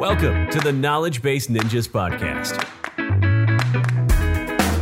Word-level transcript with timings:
Welcome 0.00 0.48
to 0.48 0.60
the 0.60 0.72
Knowledge 0.72 1.20
Base 1.20 1.48
Ninjas 1.48 1.86
podcast, 1.86 2.56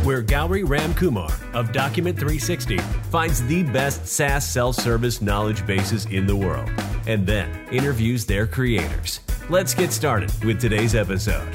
where 0.05 0.21
Gauri 0.21 0.63
Ramkumar 0.63 1.29
of 1.53 1.73
Document 1.73 2.17
360 2.17 2.77
finds 3.11 3.45
the 3.47 3.63
best 3.63 4.07
SaaS 4.07 4.47
self 4.47 4.77
service 4.77 5.21
knowledge 5.21 5.67
bases 5.67 6.05
in 6.05 6.25
the 6.25 6.37
world 6.37 6.69
and 7.05 7.27
then 7.27 7.49
interviews 7.69 8.25
their 8.25 8.47
creators. 8.47 9.19
Let's 9.49 9.73
get 9.73 9.91
started 9.91 10.31
with 10.45 10.61
today's 10.61 10.95
episode. 10.95 11.49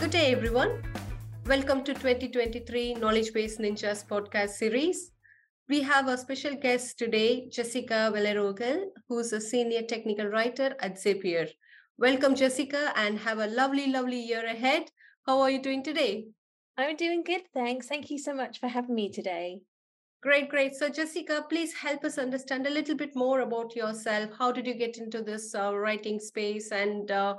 Good 0.00 0.12
day, 0.12 0.32
everyone. 0.32 0.82
Welcome 1.44 1.84
to 1.84 1.92
2023 1.92 2.94
Knowledge 2.94 3.34
Base 3.34 3.58
Ninjas 3.58 4.06
podcast 4.06 4.52
series. 4.52 5.10
We 5.68 5.82
have 5.82 6.06
a 6.06 6.16
special 6.16 6.54
guest 6.54 6.96
today, 6.96 7.48
Jessica 7.48 8.12
Villarreal, 8.14 8.84
who's 9.08 9.32
a 9.32 9.40
senior 9.40 9.82
technical 9.82 10.26
writer 10.26 10.76
at 10.78 10.94
Zapier. 10.94 11.48
Welcome, 11.98 12.36
Jessica, 12.36 12.92
and 12.94 13.18
have 13.18 13.40
a 13.40 13.48
lovely, 13.48 13.88
lovely 13.88 14.20
year 14.20 14.46
ahead. 14.46 14.84
How 15.26 15.40
are 15.40 15.50
you 15.50 15.60
doing 15.60 15.82
today? 15.82 16.26
I'm 16.76 16.94
doing 16.94 17.24
good, 17.24 17.42
thanks. 17.52 17.88
Thank 17.88 18.10
you 18.10 18.18
so 18.18 18.32
much 18.32 18.60
for 18.60 18.68
having 18.68 18.94
me 18.94 19.10
today. 19.10 19.58
Great, 20.22 20.50
great. 20.50 20.76
So, 20.76 20.88
Jessica, 20.88 21.44
please 21.48 21.74
help 21.74 22.04
us 22.04 22.16
understand 22.16 22.68
a 22.68 22.70
little 22.70 22.94
bit 22.94 23.16
more 23.16 23.40
about 23.40 23.74
yourself. 23.74 24.30
How 24.38 24.52
did 24.52 24.68
you 24.68 24.74
get 24.74 24.98
into 24.98 25.20
this 25.20 25.52
uh, 25.52 25.74
writing 25.74 26.20
space? 26.20 26.70
And 26.70 27.10
uh, 27.10 27.34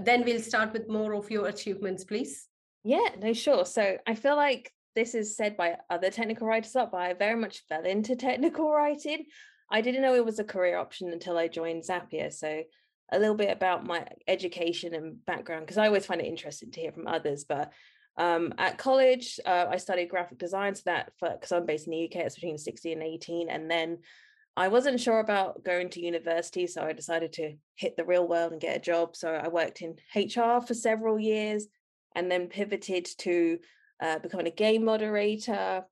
then 0.00 0.24
we'll 0.24 0.40
start 0.40 0.72
with 0.72 0.88
more 0.88 1.12
of 1.12 1.30
your 1.30 1.48
achievements, 1.48 2.04
please. 2.04 2.48
Yeah, 2.84 3.08
no, 3.18 3.34
sure. 3.34 3.66
So, 3.66 3.98
I 4.06 4.14
feel 4.14 4.36
like 4.36 4.72
this 4.94 5.14
is 5.14 5.36
said 5.36 5.56
by 5.56 5.76
other 5.88 6.10
technical 6.10 6.46
writers 6.46 6.72
but 6.72 6.94
I 6.94 7.12
very 7.14 7.38
much 7.38 7.62
fell 7.68 7.84
into 7.84 8.16
technical 8.16 8.70
writing. 8.70 9.26
I 9.70 9.80
didn't 9.80 10.02
know 10.02 10.14
it 10.14 10.24
was 10.24 10.38
a 10.38 10.44
career 10.44 10.78
option 10.78 11.12
until 11.12 11.38
I 11.38 11.48
joined 11.48 11.84
Zapier. 11.84 12.32
So 12.32 12.62
a 13.12 13.18
little 13.18 13.36
bit 13.36 13.50
about 13.50 13.86
my 13.86 14.06
education 14.28 14.94
and 14.94 15.24
background, 15.24 15.66
because 15.66 15.78
I 15.78 15.86
always 15.86 16.06
find 16.06 16.20
it 16.20 16.26
interesting 16.26 16.70
to 16.72 16.80
hear 16.80 16.92
from 16.92 17.06
others. 17.06 17.44
But 17.44 17.72
um, 18.16 18.52
at 18.58 18.78
college, 18.78 19.38
uh, 19.46 19.66
I 19.70 19.76
studied 19.76 20.08
graphic 20.08 20.38
design. 20.38 20.74
So 20.74 20.82
that, 20.86 21.12
because 21.20 21.52
I'm 21.52 21.66
based 21.66 21.86
in 21.86 21.92
the 21.92 22.04
UK, 22.04 22.26
it's 22.26 22.34
between 22.34 22.58
16 22.58 22.92
and 22.92 23.02
18. 23.02 23.48
And 23.48 23.70
then 23.70 23.98
I 24.56 24.68
wasn't 24.68 25.00
sure 25.00 25.20
about 25.20 25.64
going 25.64 25.90
to 25.90 26.04
university. 26.04 26.66
So 26.66 26.82
I 26.82 26.92
decided 26.92 27.32
to 27.34 27.54
hit 27.76 27.96
the 27.96 28.04
real 28.04 28.26
world 28.26 28.52
and 28.52 28.60
get 28.60 28.76
a 28.76 28.80
job. 28.80 29.16
So 29.16 29.32
I 29.32 29.48
worked 29.48 29.82
in 29.82 29.96
HR 30.14 30.60
for 30.60 30.74
several 30.74 31.18
years 31.18 31.66
and 32.14 32.30
then 32.30 32.48
pivoted 32.48 33.08
to 33.18 33.58
uh, 34.00 34.18
becoming 34.18 34.46
a 34.46 34.50
game 34.50 34.84
moderator. 34.84 35.84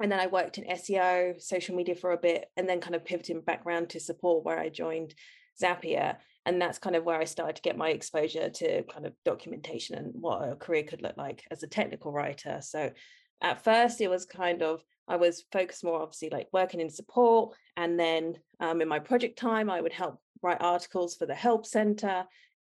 And 0.00 0.12
then 0.12 0.20
I 0.20 0.26
worked 0.26 0.58
in 0.58 0.64
SEO, 0.64 1.40
social 1.40 1.74
media 1.74 1.94
for 1.94 2.12
a 2.12 2.18
bit, 2.18 2.46
and 2.56 2.68
then 2.68 2.80
kind 2.80 2.94
of 2.94 3.04
pivoting 3.04 3.40
back 3.40 3.64
around 3.64 3.90
to 3.90 4.00
support 4.00 4.44
where 4.44 4.58
I 4.58 4.68
joined 4.68 5.14
Zapier. 5.62 6.16
And 6.44 6.60
that's 6.60 6.78
kind 6.78 6.94
of 6.94 7.04
where 7.04 7.18
I 7.18 7.24
started 7.24 7.56
to 7.56 7.62
get 7.62 7.78
my 7.78 7.88
exposure 7.88 8.50
to 8.50 8.82
kind 8.84 9.06
of 9.06 9.14
documentation 9.24 9.96
and 9.96 10.12
what 10.14 10.48
a 10.48 10.54
career 10.54 10.84
could 10.84 11.02
look 11.02 11.16
like 11.16 11.42
as 11.50 11.62
a 11.62 11.68
technical 11.68 12.12
writer. 12.12 12.60
So 12.60 12.92
at 13.40 13.64
first, 13.64 14.00
it 14.00 14.08
was 14.08 14.26
kind 14.26 14.62
of, 14.62 14.82
I 15.08 15.16
was 15.16 15.44
focused 15.50 15.84
more 15.84 16.02
obviously 16.02 16.30
like 16.30 16.48
working 16.52 16.80
in 16.80 16.90
support. 16.90 17.54
And 17.76 17.98
then 17.98 18.34
um, 18.60 18.80
in 18.80 18.88
my 18.88 18.98
project 18.98 19.38
time, 19.38 19.70
I 19.70 19.80
would 19.80 19.92
help 19.92 20.20
write 20.42 20.58
articles 20.60 21.16
for 21.16 21.26
the 21.26 21.34
help 21.34 21.66
center. 21.66 22.24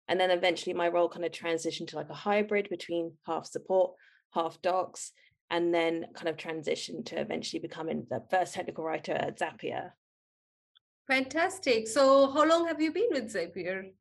And 0.08 0.20
then 0.20 0.32
eventually 0.32 0.74
my 0.74 0.90
role 0.90 1.08
kind 1.08 1.26
of 1.26 1.32
transitioned 1.32 1.90
to 1.90 1.96
like 1.96 2.10
a 2.10 2.16
hybrid 2.16 2.68
between 2.70 3.14
half 3.26 3.46
support, 3.46 3.94
half 4.32 4.62
docs, 4.62 5.12
and 5.50 5.74
then 5.74 6.06
kind 6.14 6.28
of 6.28 6.38
transitioned 6.38 7.06
to 7.06 7.20
eventually 7.20 7.60
becoming 7.60 8.06
the 8.10 8.24
first 8.30 8.54
technical 8.54 8.84
writer 8.84 9.14
at 9.14 9.40
Zapier. 9.40 9.92
Fantastic. 11.08 11.88
So, 11.88 12.30
how 12.32 12.46
long 12.46 12.68
have 12.68 12.80
you 12.80 12.92
been 12.92 13.10
with 13.12 13.34
Zapier? 13.34 13.92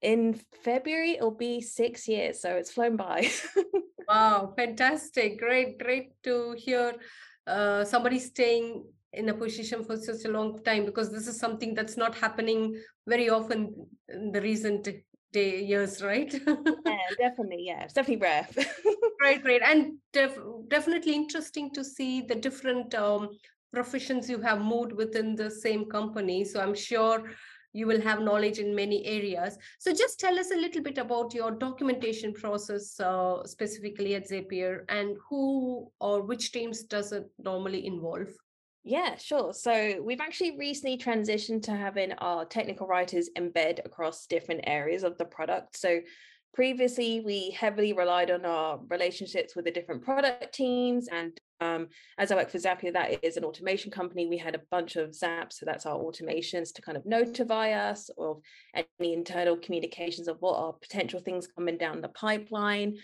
In 0.00 0.40
February, 0.62 1.12
it'll 1.12 1.30
be 1.30 1.60
six 1.60 2.08
years, 2.08 2.40
so 2.40 2.54
it's 2.56 2.72
flown 2.72 2.96
by. 2.96 3.30
wow, 4.08 4.52
fantastic. 4.56 5.38
Great, 5.38 5.78
great 5.78 6.12
to 6.22 6.54
hear 6.58 6.94
uh, 7.46 7.84
somebody 7.84 8.18
staying 8.18 8.84
in 9.12 9.28
a 9.28 9.34
position 9.34 9.84
for 9.84 9.96
such 9.96 10.24
a 10.24 10.30
long 10.30 10.62
time 10.62 10.84
because 10.84 11.10
this 11.10 11.26
is 11.26 11.38
something 11.38 11.74
that's 11.74 11.96
not 11.96 12.14
happening 12.14 12.80
very 13.06 13.30
often 13.30 13.74
in 14.08 14.32
the 14.32 14.40
recent 14.40 14.88
day 15.36 15.62
years, 15.72 16.02
right? 16.02 16.32
yeah, 16.86 17.08
definitely. 17.18 17.64
Yeah, 17.70 17.84
it's 17.84 17.92
definitely 17.92 18.22
rare. 18.28 18.48
right, 19.26 19.42
right, 19.44 19.62
and 19.62 19.98
def- 20.12 20.46
definitely 20.68 21.14
interesting 21.14 21.70
to 21.74 21.84
see 21.84 22.22
the 22.22 22.34
different 22.34 22.94
um, 22.94 23.28
professions 23.72 24.30
you 24.30 24.40
have 24.40 24.60
moved 24.60 24.92
within 24.92 25.36
the 25.36 25.50
same 25.50 25.84
company. 25.96 26.44
So 26.44 26.60
I'm 26.60 26.74
sure 26.74 27.18
you 27.72 27.86
will 27.86 28.00
have 28.00 28.20
knowledge 28.20 28.58
in 28.58 28.74
many 28.74 29.04
areas. 29.04 29.58
So 29.78 29.92
just 29.92 30.18
tell 30.18 30.38
us 30.38 30.50
a 30.50 30.56
little 30.56 30.82
bit 30.82 30.96
about 30.96 31.34
your 31.34 31.50
documentation 31.50 32.32
process 32.32 32.98
uh, 32.98 33.44
specifically 33.44 34.14
at 34.14 34.30
Zapier 34.30 34.84
and 34.88 35.18
who 35.28 35.92
or 36.00 36.22
which 36.22 36.52
teams 36.52 36.84
does 36.84 37.12
it 37.12 37.26
normally 37.38 37.86
involve? 37.86 38.32
Yeah, 38.88 39.16
sure. 39.16 39.52
So 39.52 40.00
we've 40.00 40.20
actually 40.20 40.56
recently 40.56 40.96
transitioned 40.96 41.64
to 41.64 41.72
having 41.72 42.12
our 42.18 42.44
technical 42.44 42.86
writers 42.86 43.28
embed 43.36 43.84
across 43.84 44.26
different 44.26 44.60
areas 44.64 45.02
of 45.02 45.18
the 45.18 45.24
product. 45.24 45.76
So 45.76 45.98
previously 46.54 47.20
we 47.20 47.50
heavily 47.50 47.92
relied 47.92 48.30
on 48.30 48.44
our 48.44 48.78
relationships 48.88 49.56
with 49.56 49.64
the 49.64 49.72
different 49.72 50.04
product 50.04 50.54
teams 50.54 51.06
and 51.08 51.38
um, 51.60 51.86
as 52.16 52.32
i 52.32 52.34
work 52.34 52.48
for 52.48 52.56
zapier 52.56 52.90
that 52.92 53.22
is 53.22 53.36
an 53.36 53.44
automation 53.44 53.90
company 53.90 54.26
we 54.26 54.38
had 54.38 54.54
a 54.54 54.62
bunch 54.70 54.96
of 54.96 55.10
zaps 55.10 55.54
so 55.54 55.66
that's 55.66 55.84
our 55.84 55.98
automations 55.98 56.72
to 56.72 56.80
kind 56.80 56.96
of 56.96 57.04
notify 57.04 57.72
us 57.72 58.08
of 58.16 58.40
any 58.74 59.12
internal 59.12 59.56
communications 59.58 60.28
of 60.28 60.38
what 60.40 60.56
are 60.56 60.72
potential 60.72 61.20
things 61.20 61.46
coming 61.46 61.76
down 61.76 62.00
the 62.00 62.08
pipeline 62.08 62.96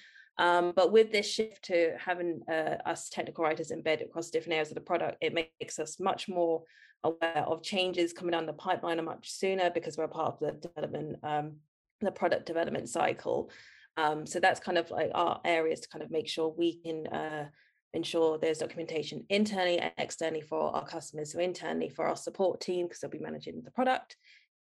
um, 0.42 0.72
but 0.74 0.90
with 0.90 1.12
this 1.12 1.30
shift 1.30 1.66
to 1.66 1.92
having 2.04 2.42
uh, 2.50 2.76
us 2.84 3.08
technical 3.08 3.44
writers 3.44 3.70
embed 3.70 4.02
across 4.02 4.28
different 4.28 4.54
areas 4.54 4.70
of 4.70 4.74
the 4.74 4.80
product, 4.80 5.18
it 5.20 5.32
makes 5.32 5.78
us 5.78 6.00
much 6.00 6.28
more 6.28 6.64
aware 7.04 7.44
of 7.46 7.62
changes 7.62 8.12
coming 8.12 8.32
down 8.32 8.46
the 8.46 8.52
pipeline 8.52 9.02
much 9.04 9.30
sooner 9.30 9.70
because 9.70 9.96
we're 9.96 10.04
a 10.04 10.08
part 10.08 10.34
of 10.34 10.40
the 10.40 10.68
development, 10.68 11.16
um, 11.22 11.52
the 12.00 12.10
product 12.10 12.44
development 12.44 12.88
cycle. 12.88 13.52
Um, 13.96 14.26
so 14.26 14.40
that's 14.40 14.58
kind 14.58 14.78
of 14.78 14.90
like 14.90 15.12
our 15.14 15.40
areas 15.44 15.78
to 15.80 15.88
kind 15.88 16.02
of 16.02 16.10
make 16.10 16.26
sure 16.26 16.52
we 16.58 16.74
can 16.82 17.06
uh, 17.06 17.46
ensure 17.94 18.36
there's 18.36 18.58
documentation 18.58 19.24
internally 19.28 19.78
and 19.78 19.92
externally 19.96 20.40
for 20.40 20.74
our 20.74 20.84
customers. 20.84 21.32
So 21.32 21.38
internally 21.38 21.88
for 21.88 22.04
our 22.04 22.16
support 22.16 22.60
team 22.60 22.86
because 22.86 22.98
they'll 22.98 23.10
be 23.10 23.20
managing 23.20 23.62
the 23.62 23.70
product, 23.70 24.16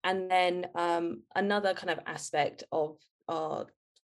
and 0.04 0.30
then 0.30 0.68
um, 0.76 1.24
another 1.36 1.74
kind 1.74 1.90
of 1.90 2.00
aspect 2.06 2.66
of 2.74 2.98
our 3.30 3.68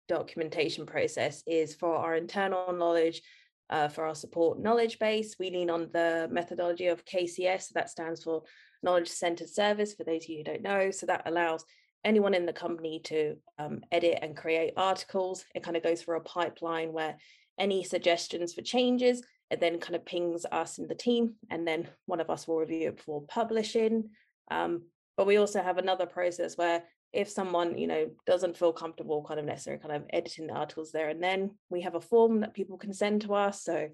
documentation 0.08 0.86
process 0.86 1.42
is 1.46 1.74
for 1.74 1.94
our 1.94 2.16
internal 2.16 2.72
knowledge, 2.72 3.22
uh, 3.70 3.88
for 3.88 4.04
our 4.04 4.14
support 4.14 4.58
knowledge 4.58 4.98
base. 4.98 5.36
We 5.38 5.50
lean 5.50 5.70
on 5.70 5.88
the 5.92 6.28
methodology 6.30 6.86
of 6.86 7.04
KCS, 7.04 7.68
that 7.74 7.90
stands 7.90 8.24
for 8.24 8.42
Knowledge 8.82 9.08
Centered 9.08 9.48
Service, 9.48 9.94
for 9.94 10.04
those 10.04 10.24
of 10.24 10.28
you 10.28 10.38
who 10.38 10.44
don't 10.44 10.62
know. 10.62 10.90
So 10.90 11.06
that 11.06 11.22
allows 11.26 11.64
anyone 12.04 12.34
in 12.34 12.46
the 12.46 12.52
company 12.52 13.00
to 13.04 13.36
um, 13.58 13.80
edit 13.92 14.18
and 14.22 14.36
create 14.36 14.74
articles. 14.76 15.44
It 15.54 15.62
kind 15.62 15.76
of 15.76 15.82
goes 15.82 16.02
through 16.02 16.18
a 16.18 16.22
pipeline 16.22 16.92
where 16.92 17.16
any 17.58 17.82
suggestions 17.82 18.54
for 18.54 18.62
changes, 18.62 19.22
it 19.50 19.60
then 19.60 19.80
kind 19.80 19.96
of 19.96 20.04
pings 20.04 20.46
us 20.50 20.78
in 20.78 20.86
the 20.86 20.94
team, 20.94 21.34
and 21.50 21.66
then 21.66 21.88
one 22.06 22.20
of 22.20 22.30
us 22.30 22.46
will 22.46 22.58
review 22.58 22.88
it 22.88 22.96
before 22.96 23.22
publishing. 23.22 24.10
Um, 24.50 24.82
but 25.16 25.26
we 25.26 25.36
also 25.36 25.60
have 25.60 25.78
another 25.78 26.06
process 26.06 26.56
where 26.56 26.84
if 27.12 27.28
someone 27.28 27.78
you 27.78 27.86
know 27.86 28.10
doesn't 28.26 28.56
feel 28.56 28.72
comfortable 28.72 29.24
kind 29.26 29.40
of 29.40 29.46
necessarily 29.46 29.82
kind 29.82 29.94
of 29.94 30.04
editing 30.10 30.46
the 30.46 30.52
articles 30.52 30.92
there 30.92 31.08
and 31.08 31.22
then 31.22 31.50
we 31.70 31.80
have 31.80 31.94
a 31.94 32.00
form 32.00 32.40
that 32.40 32.54
people 32.54 32.78
can 32.78 32.92
send 32.92 33.22
to 33.22 33.34
us. 33.34 33.62
So 33.62 33.88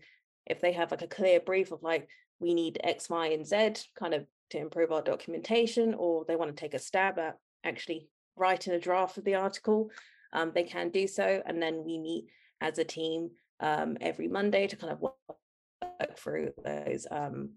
if 0.46 0.60
they 0.60 0.72
have 0.72 0.90
like 0.90 1.02
a 1.02 1.06
clear 1.06 1.40
brief 1.40 1.72
of 1.72 1.82
like 1.82 2.08
we 2.40 2.54
need 2.54 2.80
x 2.82 3.08
y 3.08 3.28
and 3.28 3.46
z 3.46 3.74
kind 3.98 4.14
of 4.14 4.26
to 4.50 4.58
improve 4.58 4.92
our 4.92 5.02
documentation 5.02 5.94
or 5.94 6.24
they 6.26 6.36
want 6.36 6.54
to 6.54 6.60
take 6.60 6.74
a 6.74 6.78
stab 6.78 7.18
at 7.18 7.38
actually 7.64 8.08
writing 8.36 8.74
a 8.74 8.80
draft 8.80 9.16
of 9.16 9.24
the 9.24 9.36
article 9.36 9.90
um, 10.34 10.50
they 10.54 10.64
can 10.64 10.90
do 10.90 11.06
so. 11.06 11.42
And 11.46 11.62
then 11.62 11.84
we 11.84 11.98
meet 11.98 12.26
as 12.60 12.78
a 12.78 12.84
team 12.84 13.30
um, 13.60 13.96
every 14.00 14.28
monday 14.28 14.66
to 14.66 14.76
kind 14.76 14.92
of 14.92 15.00
work 15.00 15.14
through 16.16 16.52
those 16.62 17.06
um, 17.10 17.50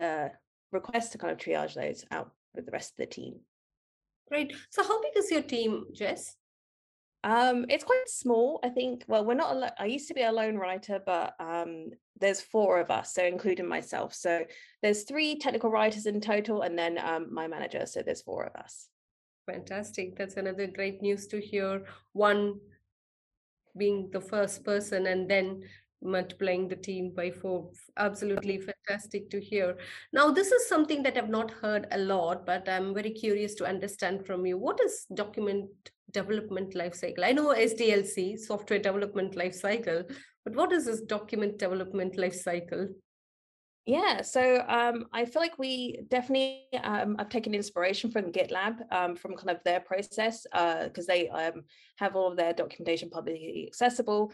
uh, 0.00 0.28
requests 0.72 1.10
to 1.10 1.18
kind 1.18 1.32
of 1.32 1.38
triage 1.38 1.74
those 1.74 2.04
out 2.10 2.32
with 2.54 2.66
the 2.66 2.72
rest 2.72 2.92
of 2.92 2.96
the 2.96 3.06
team 3.06 3.36
Great. 4.28 4.54
So, 4.70 4.82
how 4.82 5.00
big 5.02 5.12
is 5.16 5.30
your 5.30 5.42
team, 5.42 5.84
Jess? 5.94 6.36
Um, 7.24 7.66
it's 7.68 7.84
quite 7.84 8.08
small. 8.08 8.60
I 8.62 8.68
think. 8.68 9.04
Well, 9.08 9.24
we're 9.24 9.34
not. 9.34 9.56
Al- 9.56 9.74
I 9.78 9.86
used 9.86 10.08
to 10.08 10.14
be 10.14 10.22
a 10.22 10.32
lone 10.32 10.56
writer, 10.56 11.00
but 11.04 11.34
um, 11.40 11.90
there's 12.20 12.40
four 12.40 12.80
of 12.80 12.90
us, 12.90 13.14
so 13.14 13.24
including 13.24 13.66
myself. 13.66 14.14
So 14.14 14.44
there's 14.82 15.04
three 15.04 15.38
technical 15.38 15.70
writers 15.70 16.06
in 16.06 16.20
total, 16.20 16.62
and 16.62 16.78
then 16.78 16.98
um, 16.98 17.32
my 17.32 17.48
manager. 17.48 17.86
So 17.86 18.02
there's 18.02 18.22
four 18.22 18.44
of 18.44 18.54
us. 18.56 18.88
Fantastic. 19.46 20.16
That's 20.16 20.36
another 20.36 20.66
great 20.66 21.00
news 21.02 21.26
to 21.28 21.40
hear. 21.40 21.84
One 22.12 22.60
being 23.76 24.10
the 24.12 24.20
first 24.20 24.64
person, 24.64 25.06
and 25.06 25.28
then 25.28 25.62
multiplying 26.02 26.68
the 26.68 26.76
team 26.76 27.12
by 27.14 27.30
four. 27.30 27.70
Absolutely 27.96 28.60
fantastic 28.60 29.30
to 29.30 29.40
hear. 29.40 29.76
Now, 30.12 30.30
this 30.30 30.52
is 30.52 30.68
something 30.68 31.02
that 31.02 31.16
I've 31.16 31.28
not 31.28 31.50
heard 31.50 31.86
a 31.90 31.98
lot, 31.98 32.46
but 32.46 32.68
I'm 32.68 32.94
very 32.94 33.10
curious 33.10 33.54
to 33.56 33.66
understand 33.66 34.26
from 34.26 34.46
you. 34.46 34.58
What 34.58 34.80
is 34.80 35.06
document 35.14 35.68
development 36.10 36.74
lifecycle? 36.74 37.24
I 37.24 37.32
know 37.32 37.54
SDLC, 37.54 38.38
software 38.38 38.78
development 38.78 39.34
lifecycle, 39.34 40.10
but 40.44 40.54
what 40.54 40.72
is 40.72 40.86
this 40.86 41.02
document 41.02 41.58
development 41.58 42.16
lifecycle? 42.16 42.88
Yeah, 43.88 44.20
so 44.20 44.66
um, 44.68 45.06
I 45.14 45.24
feel 45.24 45.40
like 45.40 45.58
we 45.58 46.00
definitely 46.08 46.66
um, 46.82 47.16
I've 47.18 47.30
taken 47.30 47.54
inspiration 47.54 48.10
from 48.10 48.32
GitLab 48.32 48.80
um, 48.92 49.16
from 49.16 49.34
kind 49.34 49.48
of 49.48 49.64
their 49.64 49.80
process 49.80 50.42
because 50.42 51.08
uh, 51.08 51.12
they 51.12 51.30
um, 51.30 51.62
have 51.96 52.14
all 52.14 52.30
of 52.30 52.36
their 52.36 52.52
documentation 52.52 53.08
publicly 53.08 53.64
accessible. 53.66 54.30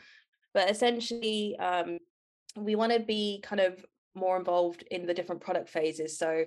But 0.55 0.71
essentially, 0.71 1.57
um, 1.59 1.99
we 2.57 2.77
want 2.77 2.93
to 2.93 3.01
be 3.01 3.41
kind 3.43 3.61
of 3.61 3.85
more 4.15 4.37
involved 4.37 4.85
in 4.91 5.07
the 5.07 5.15
different 5.15 5.41
product 5.41 5.69
phases. 5.69 6.17
So 6.17 6.45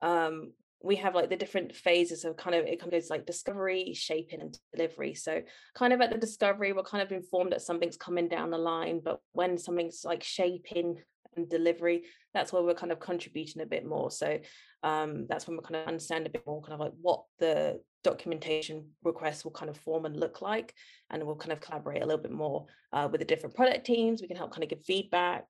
um, 0.00 0.52
we 0.82 0.96
have 0.96 1.14
like 1.14 1.28
the 1.28 1.36
different 1.36 1.76
phases 1.76 2.24
of 2.24 2.38
kind 2.38 2.56
of 2.56 2.64
it 2.64 2.80
kind 2.80 2.92
of 2.92 2.98
goes 2.98 3.10
like 3.10 3.26
discovery, 3.26 3.92
shaping, 3.94 4.40
and 4.40 4.58
delivery. 4.74 5.14
So 5.14 5.42
kind 5.74 5.92
of 5.92 6.00
at 6.00 6.10
the 6.10 6.18
discovery, 6.18 6.72
we're 6.72 6.82
kind 6.82 7.02
of 7.02 7.12
informed 7.12 7.52
that 7.52 7.60
something's 7.60 7.98
coming 7.98 8.28
down 8.28 8.50
the 8.50 8.58
line, 8.58 9.02
but 9.04 9.20
when 9.32 9.58
something's 9.58 10.02
like 10.04 10.22
shaping 10.22 10.96
and 11.36 11.48
delivery 11.48 12.02
that's 12.34 12.52
where 12.52 12.62
we're 12.62 12.74
kind 12.74 12.92
of 12.92 13.00
contributing 13.00 13.62
a 13.62 13.66
bit 13.66 13.86
more 13.86 14.10
so 14.10 14.38
um, 14.82 15.26
that's 15.28 15.46
when 15.46 15.56
we 15.56 15.62
kind 15.62 15.76
of 15.76 15.86
understand 15.86 16.26
a 16.26 16.30
bit 16.30 16.46
more 16.46 16.62
kind 16.62 16.74
of 16.74 16.80
like 16.80 16.92
what 17.00 17.22
the 17.38 17.80
documentation 18.02 18.86
requests 19.04 19.44
will 19.44 19.52
kind 19.52 19.68
of 19.68 19.76
form 19.76 20.06
and 20.06 20.18
look 20.18 20.40
like 20.40 20.74
and 21.10 21.22
we'll 21.22 21.36
kind 21.36 21.52
of 21.52 21.60
collaborate 21.60 22.02
a 22.02 22.06
little 22.06 22.22
bit 22.22 22.32
more 22.32 22.66
uh, 22.92 23.08
with 23.10 23.20
the 23.20 23.24
different 23.24 23.54
product 23.54 23.84
teams 23.84 24.22
we 24.22 24.28
can 24.28 24.36
help 24.36 24.52
kind 24.52 24.62
of 24.62 24.70
give 24.70 24.84
feedback 24.84 25.44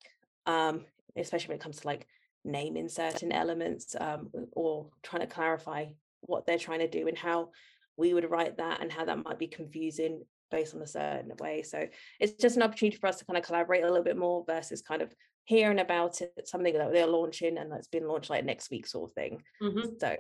um, 0.47 0.85
especially 1.17 1.49
when 1.49 1.58
it 1.58 1.62
comes 1.62 1.76
to 1.79 1.87
like 1.87 2.06
naming 2.44 2.88
certain 2.88 3.32
elements 3.32 3.94
um, 4.00 4.31
or 4.52 4.88
trying 5.02 5.20
to 5.20 5.26
clarify 5.26 5.87
what 6.23 6.47
they're 6.47 6.58
trying 6.58 6.79
to 6.81 6.88
do 6.88 7.08
and 7.08 7.19
how 7.19 7.50
we 7.97 8.14
would 8.14 8.31
write 8.31 8.56
that 8.56 8.81
and 8.81 8.91
how 8.91 9.05
that 9.05 9.23
might 9.25 9.38
be 9.38 9.47
confusing 9.47 10.23
based 10.50 10.75
on 10.75 10.82
a 10.82 10.87
certain 10.87 11.32
way. 11.38 11.62
So 11.62 11.87
it's 12.19 12.32
just 12.32 12.56
an 12.56 12.62
opportunity 12.62 12.97
for 12.97 13.06
us 13.06 13.19
to 13.19 13.25
kind 13.25 13.38
of 13.38 13.44
collaborate 13.44 13.85
a 13.85 13.88
little 13.88 14.05
bit 14.05 14.17
more 14.17 14.44
versus 14.47 14.82
kind 14.82 15.02
of 15.02 15.14
hearing 15.44 15.79
about 15.79 16.20
it, 16.20 16.32
something 16.49 16.75
that 16.75 16.93
they're 16.93 17.06
launching 17.06 17.58
and 17.58 17.70
that's 17.70 17.88
been 17.88 18.08
launched 18.08 18.31
like 18.31 18.44
next 18.44 18.70
week 18.70 18.87
sort 18.87 19.11
of 19.11 19.14
thing. 19.14 19.43
Mm-hmm. 19.62 19.91
So 20.00 20.17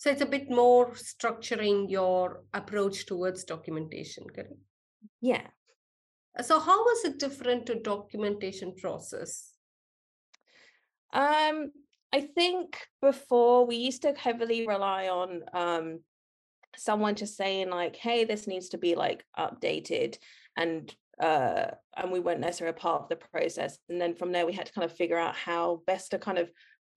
so 0.00 0.08
it's 0.08 0.22
a 0.22 0.26
bit 0.26 0.50
more 0.50 0.92
structuring 0.92 1.90
your 1.90 2.42
approach 2.54 3.04
towards 3.04 3.44
documentation, 3.44 4.24
correct? 4.34 4.54
Yeah. 5.20 5.46
So 6.40 6.58
how 6.58 6.82
was 6.82 7.04
it 7.04 7.18
different 7.18 7.66
to 7.66 7.74
documentation 7.74 8.74
process? 8.80 9.52
Um, 11.12 11.72
I 12.14 12.22
think 12.22 12.78
before 13.02 13.66
we 13.66 13.76
used 13.76 14.00
to 14.02 14.14
heavily 14.14 14.66
rely 14.66 15.08
on 15.08 15.42
um 15.52 16.00
someone 16.78 17.14
just 17.14 17.36
saying 17.36 17.68
like, 17.68 17.96
hey, 17.96 18.24
this 18.24 18.46
needs 18.46 18.70
to 18.70 18.78
be 18.78 18.94
like 18.94 19.22
updated 19.38 20.16
and 20.56 20.94
uh, 21.22 21.72
and 21.98 22.10
we 22.10 22.20
weren't 22.20 22.40
necessarily 22.40 22.74
a 22.74 22.80
part 22.80 23.02
of 23.02 23.08
the 23.10 23.16
process. 23.16 23.78
And 23.90 24.00
then 24.00 24.14
from 24.14 24.32
there, 24.32 24.46
we 24.46 24.54
had 24.54 24.64
to 24.64 24.72
kind 24.72 24.86
of 24.86 24.96
figure 24.96 25.18
out 25.18 25.36
how 25.36 25.82
best 25.86 26.12
to 26.12 26.18
kind 26.18 26.38
of 26.38 26.50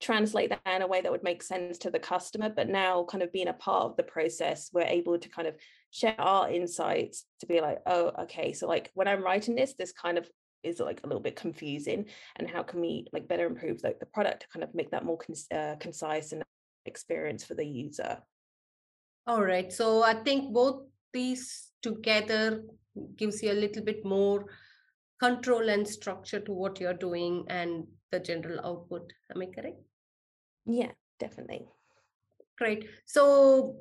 translate 0.03 0.49
that 0.49 0.75
in 0.75 0.81
a 0.81 0.87
way 0.87 1.01
that 1.01 1.11
would 1.11 1.23
make 1.23 1.41
sense 1.41 1.77
to 1.79 1.89
the 1.89 1.99
customer. 1.99 2.49
But 2.49 2.69
now, 2.69 3.05
kind 3.05 3.23
of 3.23 3.31
being 3.31 3.47
a 3.47 3.53
part 3.53 3.85
of 3.85 3.97
the 3.97 4.03
process, 4.03 4.69
we're 4.73 4.81
able 4.81 5.17
to 5.17 5.29
kind 5.29 5.47
of 5.47 5.55
share 5.91 6.19
our 6.19 6.49
insights 6.49 7.25
to 7.39 7.45
be 7.45 7.61
like, 7.61 7.79
oh, 7.85 8.11
okay, 8.23 8.53
so 8.53 8.67
like 8.67 8.91
when 8.93 9.07
I'm 9.07 9.23
writing 9.23 9.55
this, 9.55 9.73
this 9.73 9.93
kind 9.93 10.17
of 10.17 10.29
is 10.63 10.79
like 10.79 11.01
a 11.03 11.07
little 11.07 11.21
bit 11.21 11.35
confusing, 11.35 12.05
and 12.35 12.49
how 12.49 12.63
can 12.63 12.81
we 12.81 13.07
like 13.13 13.27
better 13.27 13.45
improve 13.45 13.81
like 13.83 13.99
the 13.99 14.05
product 14.05 14.41
to 14.41 14.47
kind 14.47 14.63
of 14.63 14.75
make 14.75 14.91
that 14.91 15.05
more 15.05 15.19
uh, 15.53 15.75
concise 15.79 16.31
and 16.31 16.43
experience 16.85 17.43
for 17.43 17.55
the 17.55 17.65
user. 17.65 18.17
All 19.25 19.43
right. 19.43 19.71
So 19.71 20.03
I 20.03 20.15
think 20.15 20.53
both 20.53 20.83
these 21.13 21.69
together 21.81 22.63
gives 23.15 23.41
you 23.41 23.51
a 23.51 23.61
little 23.63 23.83
bit 23.83 24.05
more 24.05 24.45
control 25.19 25.69
and 25.69 25.87
structure 25.87 26.39
to 26.41 26.51
what 26.51 26.79
you're 26.79 26.93
doing 26.93 27.45
and 27.49 27.85
the 28.11 28.19
general 28.19 28.59
output. 28.65 29.13
Am 29.33 29.41
I 29.41 29.45
correct? 29.45 29.79
Yeah, 30.65 30.91
definitely. 31.19 31.67
Great. 32.57 32.87
So 33.05 33.77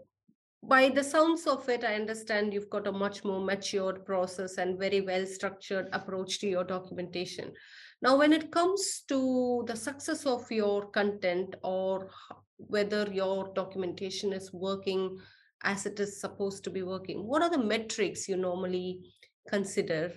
by 0.62 0.88
the 0.88 1.02
sounds 1.02 1.46
of 1.46 1.69
it, 1.69 1.84
I 1.84 1.94
understand 1.94 2.55
you've 2.55 2.70
got 2.70 2.87
a 2.87 2.93
much 2.93 3.25
more 3.25 3.40
matured 3.40 4.05
process 4.05 4.58
and 4.58 4.79
very 4.79 5.00
well 5.00 5.26
structured 5.26 5.88
approach 5.93 6.38
to 6.40 6.46
your 6.46 6.64
documentation. 6.64 7.52
Now, 8.00 8.17
when 8.17 8.32
it 8.32 8.50
comes 8.50 9.02
to 9.08 9.64
the 9.67 9.76
success 9.76 10.25
of 10.26 10.50
your 10.50 10.87
content 10.90 11.55
or 11.62 12.08
whether 12.56 13.08
your 13.12 13.52
documentation 13.55 14.32
is 14.32 14.52
working 14.52 15.19
as 15.64 15.87
it 15.87 15.99
is 16.00 16.20
supposed 16.20 16.64
to 16.64 16.70
be 16.70 16.82
working, 16.82 17.26
what 17.26 17.43
are 17.43 17.50
the 17.50 17.62
metrics 17.62 18.29
you 18.29 18.37
normally 18.37 19.00
consider 19.49 20.12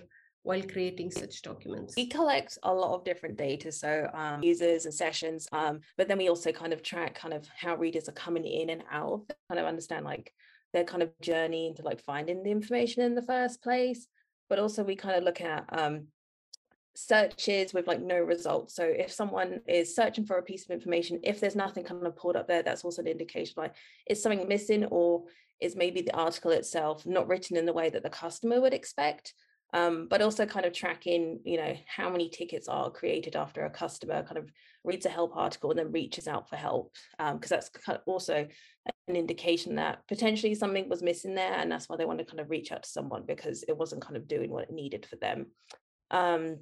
while 0.46 0.62
creating 0.62 1.10
such 1.10 1.42
documents? 1.42 1.94
We 1.96 2.06
collect 2.06 2.56
a 2.62 2.72
lot 2.72 2.94
of 2.94 3.04
different 3.04 3.36
data, 3.36 3.72
so 3.72 4.08
um, 4.14 4.44
users 4.44 4.84
and 4.84 4.94
sessions, 4.94 5.48
um, 5.50 5.80
but 5.96 6.06
then 6.06 6.18
we 6.18 6.28
also 6.28 6.52
kind 6.52 6.72
of 6.72 6.84
track 6.84 7.16
kind 7.16 7.34
of 7.34 7.48
how 7.48 7.74
readers 7.74 8.08
are 8.08 8.12
coming 8.12 8.44
in 8.44 8.70
and 8.70 8.84
out, 8.92 9.24
kind 9.48 9.58
of 9.58 9.66
understand 9.66 10.04
like 10.04 10.32
their 10.72 10.84
kind 10.84 11.02
of 11.02 11.10
journey 11.20 11.66
into 11.66 11.82
like 11.82 12.00
finding 12.00 12.44
the 12.44 12.52
information 12.52 13.02
in 13.02 13.16
the 13.16 13.22
first 13.22 13.60
place. 13.60 14.06
But 14.48 14.60
also 14.60 14.84
we 14.84 14.94
kind 14.94 15.16
of 15.16 15.24
look 15.24 15.40
at 15.40 15.64
um, 15.76 16.06
searches 16.94 17.74
with 17.74 17.88
like 17.88 18.00
no 18.00 18.20
results. 18.20 18.76
So 18.76 18.84
if 18.84 19.10
someone 19.10 19.62
is 19.66 19.96
searching 19.96 20.26
for 20.26 20.38
a 20.38 20.42
piece 20.42 20.64
of 20.64 20.70
information, 20.70 21.18
if 21.24 21.40
there's 21.40 21.56
nothing 21.56 21.82
kind 21.82 22.06
of 22.06 22.14
pulled 22.14 22.36
up 22.36 22.46
there, 22.46 22.62
that's 22.62 22.84
also 22.84 23.02
an 23.02 23.08
indication 23.08 23.54
like 23.56 23.74
is 24.08 24.22
something 24.22 24.46
missing 24.46 24.84
or 24.84 25.24
is 25.60 25.74
maybe 25.74 26.02
the 26.02 26.14
article 26.14 26.52
itself 26.52 27.04
not 27.04 27.26
written 27.26 27.56
in 27.56 27.66
the 27.66 27.72
way 27.72 27.90
that 27.90 28.04
the 28.04 28.10
customer 28.10 28.60
would 28.60 28.74
expect. 28.74 29.34
Um, 29.72 30.06
but 30.08 30.22
also 30.22 30.46
kind 30.46 30.64
of 30.64 30.72
tracking, 30.72 31.40
you 31.44 31.58
know, 31.58 31.74
how 31.86 32.08
many 32.08 32.28
tickets 32.28 32.68
are 32.68 32.90
created 32.90 33.36
after 33.36 33.64
a 33.64 33.70
customer 33.70 34.22
kind 34.22 34.38
of 34.38 34.48
reads 34.84 35.06
a 35.06 35.10
help 35.10 35.36
article 35.36 35.70
and 35.70 35.78
then 35.78 35.92
reaches 35.92 36.28
out 36.28 36.48
for 36.48 36.56
help, 36.56 36.94
because 37.18 37.52
um, 37.52 37.60
that's 37.60 37.70
also 38.06 38.46
an 39.08 39.16
indication 39.16 39.74
that 39.74 40.06
potentially 40.06 40.54
something 40.54 40.88
was 40.88 41.02
missing 41.02 41.34
there, 41.34 41.54
and 41.54 41.70
that's 41.70 41.88
why 41.88 41.96
they 41.96 42.04
want 42.04 42.20
to 42.20 42.24
kind 42.24 42.40
of 42.40 42.48
reach 42.48 42.70
out 42.72 42.84
to 42.84 42.88
someone 42.88 43.24
because 43.26 43.64
it 43.64 43.76
wasn't 43.76 44.02
kind 44.02 44.16
of 44.16 44.28
doing 44.28 44.50
what 44.50 44.62
it 44.62 44.70
needed 44.70 45.04
for 45.04 45.16
them. 45.16 45.46
Um, 46.10 46.58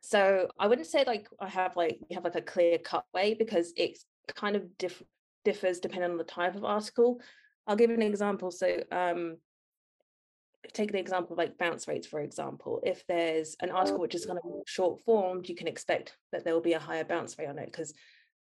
so 0.00 0.48
I 0.58 0.66
wouldn't 0.66 0.86
say 0.86 1.04
like 1.06 1.28
I 1.40 1.48
have 1.48 1.76
like 1.76 1.98
we 2.08 2.14
have 2.14 2.24
like 2.24 2.36
a 2.36 2.42
clear 2.42 2.78
cut 2.78 3.04
way 3.12 3.34
because 3.34 3.72
it 3.76 3.98
kind 4.34 4.54
of 4.54 4.78
diff- 4.78 5.02
differs 5.44 5.80
depending 5.80 6.10
on 6.10 6.18
the 6.18 6.24
type 6.24 6.54
of 6.54 6.64
article. 6.64 7.20
I'll 7.66 7.76
give 7.76 7.90
an 7.90 8.02
example. 8.02 8.50
So 8.50 8.82
um, 8.92 9.38
take 10.72 10.92
the 10.92 10.98
example 10.98 11.32
of 11.32 11.38
like 11.38 11.58
bounce 11.58 11.86
rates, 11.88 12.06
for 12.06 12.20
example. 12.20 12.80
If 12.84 13.06
there's 13.06 13.56
an 13.60 13.70
article 13.70 14.00
which 14.00 14.14
is 14.14 14.26
kind 14.26 14.38
of 14.42 14.50
short 14.66 15.04
formed, 15.04 15.48
you 15.48 15.54
can 15.54 15.68
expect 15.68 16.16
that 16.32 16.44
there 16.44 16.54
will 16.54 16.60
be 16.60 16.72
a 16.72 16.78
higher 16.78 17.04
bounce 17.04 17.38
rate 17.38 17.48
on 17.48 17.58
it 17.58 17.66
because 17.66 17.94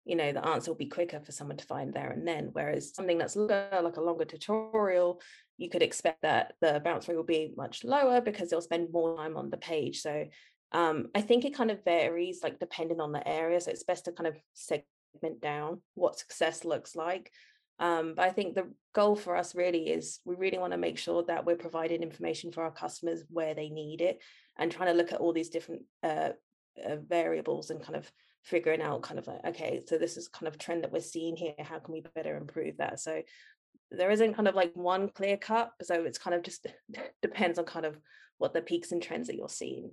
you 0.05 0.17
know 0.17 0.33
the 0.33 0.45
answer 0.45 0.71
will 0.71 0.79
be 0.79 0.87
quicker 0.87 1.21
for 1.21 1.31
someone 1.31 1.57
to 1.57 1.65
find 1.65 1.93
there 1.93 2.11
and 2.11 2.27
then. 2.27 2.51
Whereas 2.53 2.95
something 2.95 3.19
that's 3.19 3.37
longer, 3.37 3.69
like 3.83 3.97
a 3.97 4.03
longer 4.03 4.25
tutorial, 4.25 5.21
you 5.59 5.69
could 5.69 5.83
expect 5.83 6.23
that 6.23 6.55
the 6.61 6.81
bounce 6.85 7.09
rate 7.09 7.17
will 7.17 7.25
be 7.25 7.53
much 7.57 7.85
lower 7.85 8.21
because 8.21 8.51
they'll 8.51 8.61
spend 8.61 8.93
more 8.93 9.17
time 9.17 9.37
on 9.37 9.51
the 9.51 9.57
page. 9.57 10.01
So 10.01 10.27
um, 10.73 11.09
I 11.15 11.21
think 11.21 11.45
it 11.45 11.55
kind 11.55 11.71
of 11.71 11.85
varies, 11.85 12.41
like 12.43 12.59
depending 12.59 13.01
on 13.01 13.13
the 13.13 13.27
area. 13.27 13.61
So 13.61 13.71
it's 13.71 13.85
best 13.85 14.07
to 14.07 14.13
kind 14.13 14.27
of 14.27 14.37
segment 14.55 15.41
down 15.41 15.83
what 15.95 16.19
success 16.19 16.65
looks 16.65 16.97
like. 16.97 17.31
Um, 17.83 18.15
but 18.15 18.25
I 18.25 18.31
think 18.31 18.55
the 18.55 18.71
goal 18.95 19.17
for 19.17 19.37
us 19.37 19.57
really 19.57 19.89
is 19.91 20.21
we 20.25 20.37
really 20.37 20.57
want 20.57 20.73
to 20.73 20.79
make 20.79 20.99
sure 20.99 21.25
that 21.25 21.45
we're 21.45 21.57
providing 21.57 22.01
information 22.01 22.53
for 22.53 22.63
our 22.63 22.71
customers 22.71 23.25
where 23.29 23.55
they 23.55 23.71
need 23.71 24.01
it 24.01 24.21
and 24.57 24.71
trying 24.71 24.87
to 24.93 24.97
look 24.97 25.13
at 25.13 25.19
all 25.19 25.33
these 25.33 25.49
different 25.49 25.83
uh, 26.05 26.31
uh, 26.87 26.97
variables 27.09 27.71
and 27.71 27.83
kind 27.83 27.97
of 27.97 28.09
figuring 28.45 28.81
out 28.81 29.03
kind 29.03 29.19
of 29.19 29.27
like, 29.27 29.45
okay, 29.47 29.83
so 29.85 29.99
this 29.99 30.17
is 30.17 30.29
kind 30.29 30.47
of 30.47 30.59
trend 30.59 30.85
that 30.85 30.93
we're 30.93 31.01
seeing 31.01 31.35
here. 31.35 31.55
How 31.59 31.81
can 31.81 31.93
we 31.93 32.05
better 32.15 32.37
improve 32.37 32.77
that? 32.77 33.01
So 33.01 33.21
there 33.91 34.13
isn't 34.13 34.35
kind 34.35 34.47
of 34.47 34.55
like 34.55 34.71
one 34.75 35.09
clear 35.09 35.37
cut. 35.37 35.73
So 35.83 36.05
it's 36.05 36.19
kind 36.19 36.37
of 36.37 36.45
just 36.45 36.69
depends 37.23 37.59
on 37.59 37.65
kind 37.65 37.85
of 37.85 37.99
what 38.39 38.55
the 38.55 38.63
peaks 38.63 38.93
and 38.93 39.03
trends 39.03 39.27
that 39.27 39.35
you're 39.35 39.49
seeing. 39.49 39.91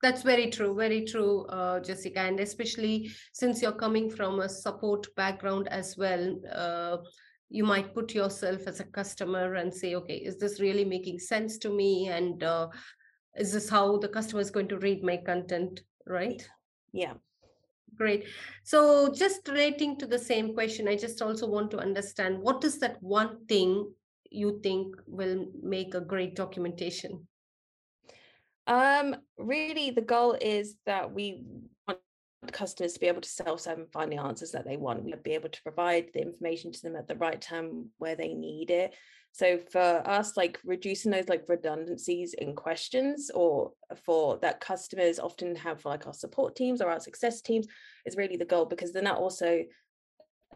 That's 0.00 0.22
very 0.22 0.48
true, 0.50 0.74
very 0.74 1.04
true, 1.04 1.44
uh, 1.46 1.80
Jessica. 1.80 2.20
And 2.20 2.38
especially 2.40 3.10
since 3.32 3.60
you're 3.60 3.72
coming 3.72 4.10
from 4.10 4.40
a 4.40 4.48
support 4.48 5.06
background 5.16 5.68
as 5.68 5.96
well, 5.96 6.38
uh, 6.52 6.98
you 7.50 7.64
might 7.64 7.94
put 7.94 8.14
yourself 8.14 8.66
as 8.66 8.80
a 8.80 8.84
customer 8.84 9.54
and 9.54 9.72
say, 9.72 9.94
okay, 9.96 10.16
is 10.16 10.38
this 10.38 10.60
really 10.60 10.84
making 10.84 11.18
sense 11.18 11.58
to 11.58 11.70
me? 11.70 12.08
And 12.08 12.42
uh, 12.42 12.68
is 13.36 13.52
this 13.52 13.68
how 13.68 13.98
the 13.98 14.08
customer 14.08 14.40
is 14.40 14.50
going 14.50 14.68
to 14.68 14.78
read 14.78 15.02
my 15.02 15.16
content? 15.16 15.82
Right? 16.06 16.46
Yeah. 16.92 17.14
Great. 17.96 18.26
So, 18.64 19.12
just 19.12 19.48
relating 19.48 19.98
to 19.98 20.06
the 20.06 20.18
same 20.18 20.54
question, 20.54 20.86
I 20.86 20.96
just 20.96 21.20
also 21.20 21.48
want 21.48 21.70
to 21.72 21.78
understand 21.78 22.38
what 22.38 22.62
is 22.62 22.78
that 22.80 23.02
one 23.02 23.44
thing 23.46 23.92
you 24.30 24.60
think 24.62 24.94
will 25.06 25.46
make 25.62 25.94
a 25.94 26.00
great 26.00 26.36
documentation? 26.36 27.26
Um, 28.68 29.16
really, 29.38 29.90
the 29.90 30.02
goal 30.02 30.36
is 30.40 30.76
that 30.84 31.12
we 31.12 31.42
want 31.88 31.98
customers 32.52 32.92
to 32.92 33.00
be 33.00 33.06
able 33.06 33.22
to 33.22 33.28
self-serve 33.28 33.78
and 33.78 33.92
find 33.92 34.12
the 34.12 34.18
answers 34.18 34.52
that 34.52 34.66
they 34.66 34.76
want. 34.76 35.02
We'll 35.02 35.16
be 35.16 35.32
able 35.32 35.48
to 35.48 35.62
provide 35.62 36.10
the 36.12 36.20
information 36.20 36.70
to 36.70 36.82
them 36.82 36.94
at 36.94 37.08
the 37.08 37.16
right 37.16 37.40
time 37.40 37.86
where 37.96 38.14
they 38.14 38.34
need 38.34 38.70
it. 38.70 38.94
So 39.32 39.58
for 39.70 40.02
us, 40.06 40.36
like 40.36 40.58
reducing 40.64 41.10
those 41.10 41.28
like 41.28 41.44
redundancies 41.48 42.34
in 42.34 42.54
questions 42.54 43.30
or 43.34 43.72
for 44.04 44.38
that 44.42 44.60
customers 44.60 45.18
often 45.18 45.54
have 45.56 45.80
for 45.80 45.90
like 45.90 46.06
our 46.06 46.12
support 46.12 46.54
teams 46.54 46.82
or 46.82 46.90
our 46.90 47.00
success 47.00 47.40
teams 47.40 47.66
is 48.04 48.16
really 48.16 48.36
the 48.36 48.44
goal 48.44 48.66
because 48.66 48.92
then 48.92 49.04
that 49.04 49.16
also 49.16 49.64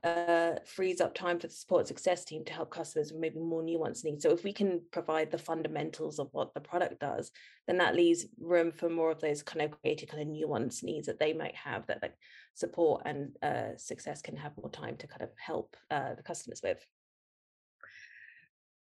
uh, 0.05 0.55
frees 0.67 1.01
up 1.01 1.15
time 1.15 1.39
for 1.39 1.47
the 1.47 1.53
support 1.53 1.87
success 1.87 2.25
team 2.25 2.45
to 2.45 2.53
help 2.53 2.71
customers 2.71 3.13
with 3.13 3.21
maybe 3.21 3.39
more 3.39 3.63
nuanced 3.63 4.05
needs. 4.05 4.23
So 4.25 4.31
if 4.31 4.43
we 4.43 4.53
can 4.53 4.81
provide 4.91 5.31
the 5.31 5.39
fundamentals 5.39 6.19
of 6.19 6.29
what 6.33 6.55
the 6.55 6.61
product 6.61 7.01
does, 7.01 7.31
then 7.67 7.79
that 7.79 7.95
leaves 7.95 8.27
room 8.41 8.73
for 8.73 8.89
more 8.89 9.13
of 9.13 9.21
those 9.21 9.43
kind 9.43 9.63
of 9.63 9.81
creative 9.81 10.09
kind 10.09 10.23
of 10.23 10.29
nuanced 10.29 10.83
needs 10.83 11.07
that 11.07 11.21
they 11.21 11.33
might 11.33 11.55
have 11.55 11.87
that 11.87 12.03
like 12.03 12.15
support 12.55 13.03
and 13.05 13.37
uh, 13.43 13.77
success 13.77 14.23
can 14.23 14.37
have 14.37 14.57
more 14.57 14.71
time 14.71 14.97
to 14.97 15.07
kind 15.07 15.23
of 15.23 15.31
help 15.39 15.77
uh, 15.91 16.15
the 16.15 16.23
customers 16.23 16.61
with. 16.65 16.85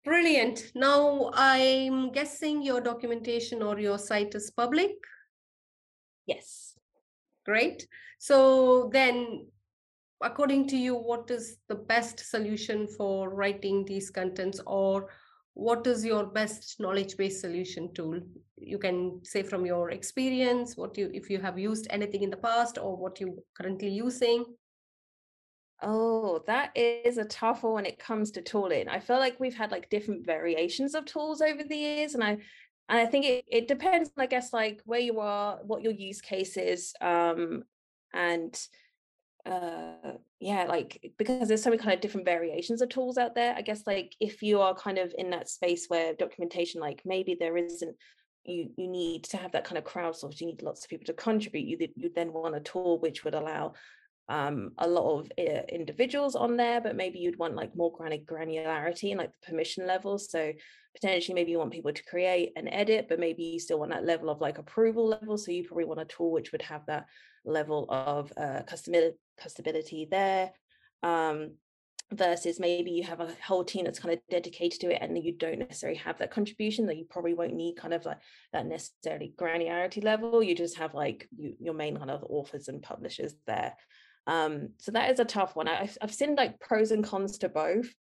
Brilliant. 0.03 0.71
Now 0.75 1.31
I'm 1.33 2.11
guessing 2.11 2.61
your 2.61 2.81
documentation 2.81 3.63
or 3.63 3.79
your 3.79 3.97
site 3.97 4.35
is 4.35 4.51
public. 4.51 4.91
Yes. 6.27 6.77
Great. 7.45 7.87
So 8.19 8.89
then 8.91 9.47
according 10.21 10.67
to 10.69 10.77
you, 10.77 10.95
what 10.95 11.29
is 11.29 11.57
the 11.67 11.75
best 11.75 12.19
solution 12.19 12.87
for 12.87 13.29
writing 13.29 13.85
these 13.85 14.09
contents 14.09 14.59
or 14.65 15.09
what 15.53 15.87
is 15.87 16.03
your 16.03 16.25
best 16.25 16.79
knowledge 16.79 17.15
based 17.17 17.41
solution 17.41 17.93
tool? 17.93 18.19
You 18.57 18.77
can 18.77 19.21
say 19.23 19.41
from 19.43 19.65
your 19.65 19.91
experience 19.91 20.75
what 20.75 20.97
you 20.97 21.09
if 21.13 21.29
you 21.29 21.39
have 21.39 21.57
used 21.57 21.87
anything 21.89 22.23
in 22.23 22.29
the 22.29 22.37
past 22.37 22.77
or 22.77 22.97
what 22.97 23.19
you 23.19 23.41
currently 23.57 23.89
using. 23.89 24.45
Oh 25.81 26.43
that 26.47 26.71
is 26.75 27.17
a 27.17 27.25
tough 27.25 27.63
one 27.63 27.73
when 27.73 27.85
it 27.85 27.99
comes 27.99 28.31
to 28.31 28.41
tooling. 28.41 28.89
I 28.89 28.99
feel 28.99 29.17
like 29.17 29.39
we've 29.39 29.55
had 29.55 29.71
like 29.71 29.89
different 29.89 30.25
variations 30.25 30.93
of 30.93 31.05
tools 31.05 31.41
over 31.41 31.63
the 31.63 31.75
years 31.75 32.15
and 32.15 32.23
i 32.23 32.37
and 32.89 32.99
i 32.99 33.05
think 33.05 33.25
it, 33.25 33.45
it 33.47 33.67
depends 33.67 34.11
i 34.17 34.25
guess 34.25 34.53
like 34.53 34.81
where 34.85 34.99
you 34.99 35.19
are 35.19 35.59
what 35.63 35.81
your 35.81 35.93
use 35.93 36.21
case 36.21 36.55
is 36.57 36.93
um 37.01 37.63
and 38.13 38.67
uh 39.45 40.13
yeah 40.39 40.65
like 40.65 41.13
because 41.17 41.47
there's 41.47 41.61
so 41.61 41.69
many 41.69 41.81
kind 41.81 41.93
of 41.93 42.01
different 42.01 42.25
variations 42.25 42.81
of 42.81 42.89
tools 42.89 43.17
out 43.17 43.35
there 43.35 43.53
i 43.55 43.61
guess 43.61 43.83
like 43.85 44.15
if 44.19 44.41
you 44.41 44.59
are 44.59 44.73
kind 44.73 44.97
of 44.97 45.13
in 45.17 45.29
that 45.29 45.47
space 45.47 45.85
where 45.87 46.13
documentation 46.15 46.81
like 46.81 47.01
maybe 47.05 47.35
there 47.39 47.55
isn't 47.55 47.95
you 48.43 48.69
you 48.77 48.87
need 48.87 49.23
to 49.23 49.37
have 49.37 49.51
that 49.51 49.63
kind 49.63 49.77
of 49.77 49.83
crowdsource 49.83 50.41
you 50.41 50.47
need 50.47 50.61
lots 50.61 50.83
of 50.83 50.89
people 50.89 51.05
to 51.05 51.13
contribute 51.13 51.67
you 51.67 51.77
you 51.95 52.11
then 52.15 52.33
want 52.33 52.55
a 52.55 52.59
tool 52.59 52.99
which 52.99 53.23
would 53.23 53.35
allow 53.35 53.73
um, 54.27 54.71
a 54.79 54.87
lot 54.87 55.19
of 55.19 55.31
uh, 55.37 55.61
individuals 55.69 56.35
on 56.35 56.57
there, 56.57 56.81
but 56.81 56.95
maybe 56.95 57.19
you'd 57.19 57.37
want 57.37 57.55
like 57.55 57.75
more 57.75 57.95
granularity 57.95 59.11
and 59.11 59.19
like 59.19 59.31
the 59.31 59.47
permission 59.47 59.85
levels. 59.85 60.31
So 60.31 60.51
potentially 60.95 61.35
maybe 61.35 61.51
you 61.51 61.59
want 61.59 61.71
people 61.71 61.93
to 61.93 62.03
create 62.05 62.53
and 62.55 62.67
edit, 62.71 63.07
but 63.07 63.19
maybe 63.19 63.43
you 63.43 63.59
still 63.59 63.79
want 63.79 63.91
that 63.91 64.05
level 64.05 64.29
of 64.29 64.41
like 64.41 64.57
approval 64.57 65.07
level. 65.07 65.37
So 65.37 65.51
you 65.51 65.67
probably 65.67 65.85
want 65.85 66.01
a 66.01 66.05
tool 66.05 66.31
which 66.31 66.51
would 66.51 66.63
have 66.63 66.85
that 66.87 67.05
level 67.45 67.85
of 67.89 68.31
uh, 68.37 68.61
customability 68.63 70.09
there. 70.09 70.51
Um, 71.03 71.51
versus 72.13 72.59
maybe 72.59 72.91
you 72.91 73.01
have 73.01 73.19
a 73.19 73.33
whole 73.43 73.63
team 73.63 73.83
that's 73.83 73.97
kind 73.97 74.13
of 74.13 74.19
dedicated 74.29 74.79
to 74.79 74.93
it 74.93 75.01
and 75.01 75.17
you 75.23 75.31
don't 75.31 75.57
necessarily 75.57 75.97
have 75.97 76.19
that 76.19 76.29
contribution 76.29 76.85
that 76.85 76.97
you 76.97 77.05
probably 77.09 77.33
won't 77.33 77.55
need 77.55 77.75
kind 77.75 77.95
of 77.95 78.05
like 78.05 78.19
that 78.53 78.67
necessarily 78.67 79.33
granularity 79.35 80.03
level 80.03 80.43
you 80.43 80.53
just 80.53 80.77
have 80.77 80.93
like 80.93 81.27
you, 81.35 81.55
your 81.59 81.73
main 81.73 81.97
kind 81.97 82.11
of 82.11 82.23
authors 82.29 82.67
and 82.67 82.83
publishers 82.83 83.33
there 83.47 83.73
um, 84.27 84.69
so 84.79 84.91
that 84.91 85.11
is 85.11 85.19
a 85.19 85.25
tough 85.25 85.55
one. 85.55 85.67
I, 85.67 85.89
have 86.01 86.13
seen 86.13 86.35
like 86.35 86.59
pros 86.59 86.91
and 86.91 87.03
cons 87.03 87.37
to 87.39 87.49
both. 87.49 87.87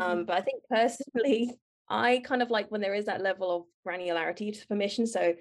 Um, 0.00 0.24
but 0.24 0.38
I 0.38 0.40
think 0.40 0.62
personally, 0.70 1.50
I 1.86 2.22
kind 2.24 2.40
of 2.40 2.50
like 2.50 2.70
when 2.70 2.80
there 2.80 2.94
is 2.94 3.04
that 3.04 3.20
level 3.20 3.54
of 3.54 3.64
granularity 3.86 4.58
to 4.58 4.66
permission. 4.66 5.06
So 5.06 5.34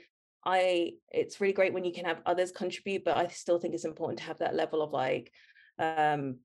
I, 0.46 0.94
it's 1.12 1.40
really 1.40 1.54
great 1.54 1.74
when 1.74 1.86
you 1.86 1.94
can 1.94 2.06
have 2.06 2.22
others 2.26 2.52
contribute, 2.52 3.04
but 3.04 3.18
I 3.18 3.28
still 3.28 3.60
think 3.60 3.74
it's 3.74 3.86
important 3.86 4.20
to 4.20 4.26
have 4.26 4.40
that 4.40 4.56
level 4.56 4.82
of 4.82 4.92
like 4.92 5.32
um, 5.78 6.38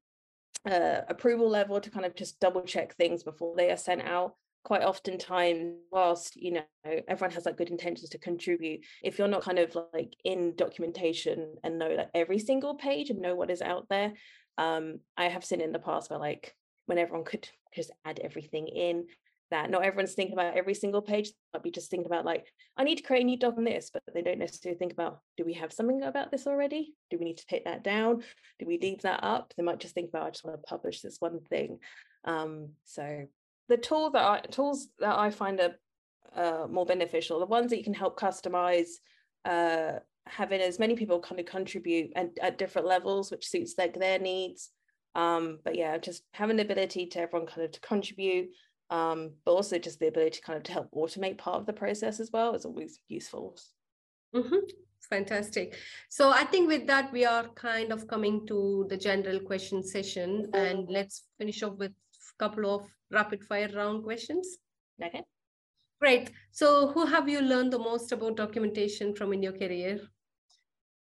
uh, 0.68 1.00
approval 1.08 1.48
level 1.48 1.80
to 1.80 1.90
kind 1.90 2.06
of 2.06 2.14
just 2.14 2.40
double 2.40 2.62
check 2.62 2.94
things 2.94 3.22
before 3.22 3.54
they 3.56 3.70
are 3.70 3.76
sent 3.76 4.02
out. 4.02 4.34
Quite 4.64 4.82
often 4.82 5.16
time 5.16 5.76
whilst 5.92 6.34
you 6.34 6.54
know 6.54 6.62
everyone 7.06 7.32
has 7.32 7.46
like 7.46 7.56
good 7.56 7.70
intentions 7.70 8.10
to 8.10 8.18
contribute 8.18 8.80
if 9.00 9.16
you're 9.16 9.28
not 9.28 9.42
kind 9.42 9.60
of 9.60 9.76
like 9.94 10.12
in 10.24 10.56
documentation 10.56 11.54
and 11.62 11.78
know 11.78 11.90
like 11.90 12.10
every 12.14 12.40
single 12.40 12.74
page 12.74 13.10
and 13.10 13.20
know 13.20 13.36
what 13.36 13.48
is 13.48 13.62
out 13.62 13.86
there 13.88 14.12
um 14.58 14.98
i 15.16 15.26
have 15.28 15.44
seen 15.44 15.60
in 15.60 15.70
the 15.70 15.78
past 15.78 16.10
where 16.10 16.18
like 16.18 16.52
when 16.86 16.98
everyone 16.98 17.24
could 17.24 17.48
just 17.76 17.92
add 18.04 18.18
everything 18.18 18.66
in 18.66 19.04
that 19.50 19.70
not 19.70 19.84
everyone's 19.84 20.14
thinking 20.14 20.32
about 20.32 20.56
every 20.56 20.74
single 20.74 21.02
page. 21.02 21.30
Might 21.54 21.62
be 21.62 21.70
just 21.70 21.90
thinking 21.90 22.06
about 22.06 22.24
like 22.24 22.46
i 22.76 22.84
need 22.84 22.96
to 22.96 23.02
create 23.02 23.22
a 23.22 23.24
new 23.24 23.38
doc 23.38 23.54
on 23.56 23.64
this 23.64 23.90
but 23.92 24.02
they 24.12 24.22
don't 24.22 24.38
necessarily 24.38 24.78
think 24.78 24.92
about 24.92 25.20
do 25.36 25.44
we 25.44 25.54
have 25.54 25.72
something 25.72 26.02
about 26.02 26.30
this 26.30 26.46
already? 26.46 26.94
Do 27.10 27.18
we 27.18 27.24
need 27.24 27.38
to 27.38 27.46
take 27.46 27.64
that 27.64 27.84
down? 27.84 28.22
Do 28.58 28.66
we 28.66 28.78
leave 28.78 29.02
that 29.02 29.20
up? 29.22 29.52
They 29.56 29.62
might 29.62 29.78
just 29.78 29.94
think 29.94 30.08
about 30.08 30.26
i 30.26 30.30
just 30.30 30.44
want 30.44 30.60
to 30.60 30.68
publish 30.68 31.00
this 31.00 31.16
one 31.20 31.40
thing. 31.48 31.78
Um 32.24 32.70
so 32.84 33.26
the 33.68 33.76
tool 33.76 34.10
that 34.10 34.22
I, 34.24 34.40
tools 34.40 34.88
that 34.98 35.18
I 35.18 35.30
find 35.30 35.60
are 35.60 35.74
uh, 36.34 36.66
more 36.68 36.86
beneficial, 36.86 37.40
the 37.40 37.46
ones 37.46 37.70
that 37.70 37.78
you 37.78 37.84
can 37.84 37.94
help 37.94 38.18
customize, 38.18 38.90
uh, 39.44 39.94
having 40.26 40.60
as 40.60 40.78
many 40.78 40.94
people 40.94 41.20
kind 41.20 41.40
of 41.40 41.46
contribute 41.46 42.12
and 42.16 42.30
at 42.42 42.58
different 42.58 42.86
levels, 42.86 43.30
which 43.30 43.48
suits 43.48 43.74
their, 43.74 43.88
their 43.88 44.18
needs. 44.18 44.70
Um, 45.14 45.60
but 45.64 45.76
yeah, 45.76 45.96
just 45.98 46.22
having 46.34 46.56
the 46.56 46.62
ability 46.62 47.06
to 47.06 47.20
everyone 47.20 47.48
kind 47.48 47.62
of 47.62 47.72
to 47.72 47.80
contribute, 47.80 48.50
um, 48.90 49.32
but 49.44 49.52
also 49.52 49.78
just 49.78 49.98
the 49.98 50.08
ability 50.08 50.38
to 50.38 50.42
kind 50.42 50.56
of 50.56 50.62
to 50.64 50.72
help 50.72 50.90
automate 50.92 51.38
part 51.38 51.60
of 51.60 51.66
the 51.66 51.72
process 51.72 52.20
as 52.20 52.30
well 52.32 52.54
is 52.54 52.64
always 52.64 53.00
useful. 53.08 53.56
Mm-hmm. 54.34 54.66
Fantastic. 55.08 55.76
So 56.08 56.30
I 56.30 56.44
think 56.44 56.68
with 56.68 56.86
that, 56.88 57.12
we 57.12 57.24
are 57.24 57.48
kind 57.54 57.92
of 57.92 58.08
coming 58.08 58.46
to 58.48 58.86
the 58.88 58.96
general 58.96 59.38
question 59.40 59.82
session 59.82 60.48
and 60.52 60.88
let's 60.88 61.24
finish 61.38 61.62
off 61.62 61.76
with 61.78 61.92
a 61.92 62.44
couple 62.44 62.74
of 62.74 62.86
rapid 63.12 63.44
fire 63.44 63.70
round 63.74 64.04
questions. 64.04 64.58
Okay. 65.02 65.22
Great. 66.00 66.30
So 66.50 66.88
who 66.88 67.06
have 67.06 67.28
you 67.28 67.40
learned 67.40 67.72
the 67.72 67.78
most 67.78 68.12
about 68.12 68.36
documentation 68.36 69.14
from 69.14 69.32
in 69.32 69.42
your 69.42 69.52
career? 69.52 70.00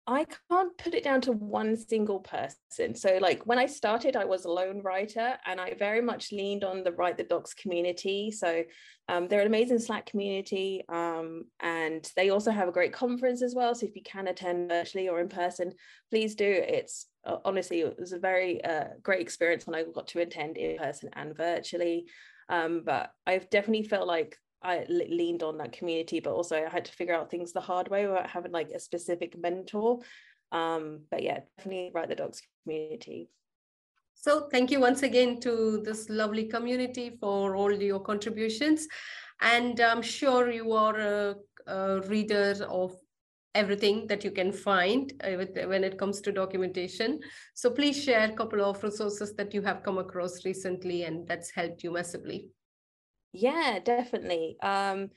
I 0.06 0.26
can't 0.52 0.78
put 0.78 0.94
it 0.94 1.04
down 1.04 1.22
to 1.22 1.32
one 1.32 1.78
single 1.78 2.20
person. 2.20 2.94
So, 2.94 3.20
like 3.22 3.46
when 3.46 3.58
I 3.58 3.68
started, 3.68 4.18
I 4.18 4.26
was 4.26 4.44
a 4.44 4.52
lone 4.52 4.82
writer 4.82 5.38
and 5.46 5.62
I 5.62 5.76
very 5.76 6.02
much 6.02 6.34
leaned 6.34 6.66
on 6.66 6.84
the 6.84 6.92
Write 6.92 7.18
the 7.18 7.24
Docs 7.24 7.54
community. 7.54 8.30
So, 8.30 8.64
um, 9.08 9.28
they're 9.28 9.40
an 9.40 9.48
amazing 9.48 9.80
Slack 9.80 10.06
community 10.06 10.84
um, 10.90 11.46
and 11.62 12.10
they 12.18 12.32
also 12.32 12.52
have 12.52 12.68
a 12.68 12.74
great 12.74 12.92
conference 12.92 13.42
as 13.42 13.56
well. 13.56 13.74
So, 13.76 13.86
if 13.86 13.96
you 13.96 14.04
can 14.04 14.28
attend 14.28 14.70
virtually 14.70 15.08
or 15.08 15.22
in 15.22 15.30
person, 15.30 15.72
please 16.10 16.36
do. 16.36 16.46
It's 16.50 17.08
uh, 17.26 17.38
honestly, 17.46 17.82
it 17.82 17.98
was 17.98 18.12
a 18.12 18.20
very 18.20 18.64
uh, 18.64 18.88
great 19.02 19.22
experience 19.22 19.66
when 19.66 19.76
I 19.76 19.84
got 19.84 20.08
to 20.10 20.20
attend 20.20 20.58
in 20.58 20.78
person 20.78 21.12
and 21.14 21.36
virtually. 21.36 22.08
Um, 22.50 22.84
but 22.86 23.12
I've 23.26 23.50
definitely 23.50 23.88
felt 23.88 24.08
like 24.08 24.38
I 24.64 24.86
leaned 24.90 25.44
on 25.44 25.58
that 25.58 25.74
community, 25.74 26.20
but 26.20 26.34
also 26.34 26.56
I 26.56 26.70
had 26.70 26.86
to 26.86 26.92
figure 26.92 27.16
out 27.16 27.30
things 27.30 27.52
the 27.52 27.62
hard 27.62 27.90
way 27.90 28.08
without 28.08 28.30
having 28.30 28.52
like 28.52 28.70
a 28.70 28.80
specific 28.80 29.38
mentor. 29.38 30.00
Um, 30.52 31.02
but 31.12 31.24
yeah, 31.24 31.40
definitely 31.58 31.92
Write 31.94 32.10
the 32.10 32.16
Docs 32.16 32.42
community. 32.64 33.30
So 34.16 34.48
thank 34.52 34.72
you 34.72 34.80
once 34.80 35.04
again 35.04 35.40
to 35.42 35.82
this 35.84 36.10
lovely 36.10 36.46
community 36.46 37.18
for 37.20 37.56
all 37.56 37.74
your 37.74 38.00
contributions. 38.00 38.88
And 39.42 39.80
I'm 39.80 40.02
sure 40.02 40.50
you 40.50 40.72
are 40.74 40.98
a, 40.98 41.36
a 41.68 42.02
reader 42.02 42.56
of 42.70 42.96
everything 43.56 44.08
that 44.08 44.24
you 44.24 44.32
can 44.32 44.52
find 44.52 45.14
uh, 45.24 45.32
when 45.68 45.84
it 45.84 45.98
comes 46.00 46.22
to 46.22 46.32
documentation. 46.32 47.20
So 47.54 47.70
please 47.70 48.02
share 48.02 48.30
a 48.30 48.36
couple 48.36 48.64
of 48.64 48.82
resources 48.84 49.36
that 49.36 49.54
you 49.54 49.62
have 49.62 49.84
come 49.84 49.98
across 49.98 50.46
recently 50.46 51.04
and 51.04 51.28
that's 51.28 51.52
helped 51.52 51.84
you 51.84 51.92
massively. 51.92 52.50
Yeah, 53.34 53.80
definitely. 53.80 54.58
Um, 54.62 55.10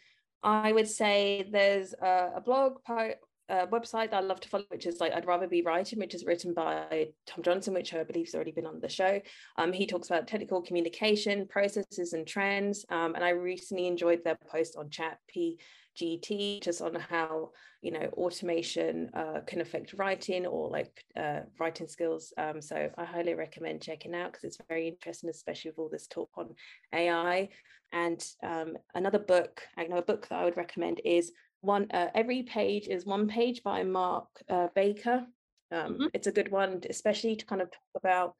I 0.42 0.72
would 0.72 0.88
say 0.88 1.48
there's 1.50 1.92
a, 1.94 2.32
a 2.36 2.40
blog 2.40 2.82
po- 2.84 3.14
a 3.48 3.66
website 3.66 4.10
that 4.10 4.14
I 4.14 4.20
love 4.20 4.40
to 4.40 4.48
follow, 4.48 4.64
which 4.68 4.86
is 4.86 5.00
like 5.00 5.12
I'd 5.12 5.26
rather 5.26 5.46
be 5.46 5.62
writing, 5.62 5.98
which 5.98 6.14
is 6.14 6.24
written 6.24 6.52
by 6.54 7.08
Tom 7.26 7.42
Johnson, 7.42 7.74
which 7.74 7.94
I 7.94 8.02
believe 8.04 8.26
has 8.26 8.34
already 8.34 8.52
been 8.52 8.66
on 8.66 8.80
the 8.80 8.88
show. 8.88 9.20
Um, 9.56 9.72
he 9.72 9.86
talks 9.86 10.08
about 10.08 10.26
technical 10.26 10.62
communication 10.62 11.46
processes 11.46 12.12
and 12.12 12.26
trends, 12.26 12.84
um, 12.90 13.14
and 13.14 13.24
I 13.24 13.30
recently 13.30 13.86
enjoyed 13.86 14.24
their 14.24 14.38
post 14.50 14.76
on 14.76 14.90
Chat 14.90 15.18
PGT, 15.34 16.62
just 16.62 16.82
on 16.82 16.94
how 16.94 17.50
you 17.82 17.92
know 17.92 18.08
automation 18.14 19.10
uh, 19.14 19.40
can 19.46 19.60
affect 19.60 19.94
writing 19.94 20.46
or 20.46 20.68
like 20.68 21.04
uh, 21.16 21.40
writing 21.60 21.86
skills. 21.86 22.32
Um, 22.38 22.60
so 22.60 22.90
I 22.98 23.04
highly 23.04 23.34
recommend 23.34 23.82
checking 23.82 24.14
out 24.14 24.32
because 24.32 24.44
it's 24.44 24.58
very 24.68 24.88
interesting, 24.88 25.30
especially 25.30 25.70
with 25.70 25.78
all 25.78 25.88
this 25.90 26.06
talk 26.06 26.30
on 26.36 26.54
AI. 26.92 27.48
And 27.92 28.24
um, 28.42 28.76
another 28.94 29.20
book, 29.20 29.62
I 29.76 29.84
know 29.84 29.98
a 29.98 30.02
book 30.02 30.28
that 30.28 30.40
I 30.40 30.44
would 30.44 30.56
recommend 30.56 31.00
is 31.04 31.32
one 31.66 31.88
uh, 31.90 32.08
every 32.14 32.42
page 32.44 32.86
is 32.88 33.04
one 33.04 33.28
page 33.28 33.62
by 33.62 33.82
Mark 33.82 34.28
uh, 34.48 34.68
Baker. 34.74 35.26
Um, 35.72 35.94
mm-hmm. 35.94 36.06
It's 36.14 36.28
a 36.28 36.32
good 36.32 36.50
one, 36.50 36.80
especially 36.88 37.36
to 37.36 37.44
kind 37.44 37.60
of 37.60 37.70
talk 37.70 37.94
about 37.96 38.34